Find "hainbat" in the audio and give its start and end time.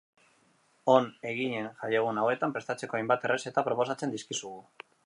3.01-3.31